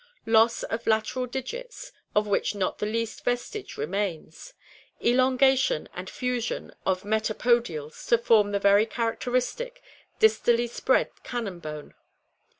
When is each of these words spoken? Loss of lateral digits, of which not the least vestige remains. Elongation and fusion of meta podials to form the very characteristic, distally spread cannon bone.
Loss 0.25 0.63
of 0.63 0.87
lateral 0.87 1.27
digits, 1.27 1.91
of 2.15 2.25
which 2.25 2.55
not 2.55 2.79
the 2.79 2.87
least 2.87 3.23
vestige 3.23 3.77
remains. 3.77 4.55
Elongation 5.05 5.87
and 5.93 6.09
fusion 6.09 6.73
of 6.87 7.05
meta 7.05 7.35
podials 7.35 8.07
to 8.07 8.17
form 8.17 8.51
the 8.51 8.57
very 8.57 8.87
characteristic, 8.87 9.79
distally 10.19 10.67
spread 10.67 11.11
cannon 11.23 11.59
bone. 11.59 11.93